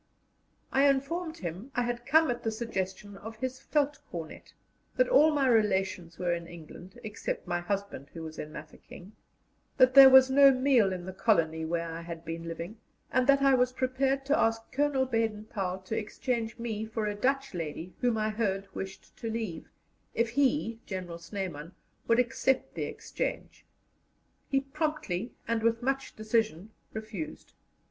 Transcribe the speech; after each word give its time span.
I 0.71 0.87
informed 0.89 1.37
him 1.37 1.69
I 1.75 1.83
had 1.83 2.07
come 2.07 2.31
at 2.31 2.41
the 2.41 2.49
suggestion 2.49 3.17
of 3.17 3.35
his 3.35 3.59
Veldtcornet; 3.59 4.51
that 4.97 5.07
all 5.07 5.29
my 5.31 5.45
relations 5.47 6.17
were 6.17 6.33
in 6.33 6.47
England, 6.47 6.99
except 7.03 7.45
my 7.45 7.59
husband, 7.59 8.09
who 8.11 8.23
was 8.23 8.39
in 8.39 8.51
Mafeking; 8.51 9.11
that 9.77 9.93
there 9.93 10.09
was 10.09 10.27
no 10.31 10.49
meal 10.49 10.91
in 10.91 11.05
the 11.05 11.13
colony 11.13 11.65
where 11.65 11.87
I 11.93 12.01
had 12.01 12.25
been 12.25 12.47
living; 12.47 12.79
and 13.11 13.27
that 13.27 13.43
I 13.43 13.53
was 13.53 13.73
prepared 13.73 14.25
to 14.25 14.39
ask 14.39 14.71
Colonel 14.71 15.05
Baden 15.05 15.45
Powell 15.45 15.77
to 15.81 15.95
exchange 15.95 16.57
me 16.57 16.83
for 16.83 17.05
a 17.05 17.13
Dutch 17.13 17.53
lady 17.53 17.93
whom 18.01 18.17
I 18.17 18.29
heard 18.31 18.65
wished 18.73 19.15
to 19.17 19.29
leave, 19.29 19.69
if 20.15 20.29
he 20.31 20.79
(General 20.87 21.19
Snyman) 21.19 21.73
would 22.07 22.17
accept 22.17 22.73
the 22.73 22.85
exchange. 22.85 23.65
He 24.49 24.61
promptly 24.61 25.33
and 25.47 25.61
with 25.61 25.83
much 25.83 26.15
decision 26.15 26.71
refused. 26.91 27.53